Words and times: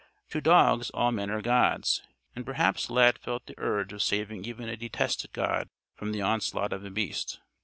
To 0.31 0.41
dogs 0.41 0.89
all 0.95 1.11
men 1.11 1.29
are 1.29 1.43
gods. 1.43 2.01
And 2.35 2.43
perhaps 2.43 2.89
Lad 2.89 3.19
felt 3.19 3.45
the 3.45 3.53
urge 3.59 3.93
of 3.93 4.01
saving 4.01 4.45
even 4.45 4.67
a 4.67 4.75
detested 4.75 5.31
god 5.31 5.69
from 5.95 6.11
the 6.11 6.23
onslaught 6.23 6.73
of 6.73 6.83
a 6.83 6.89
beast. 6.89 7.39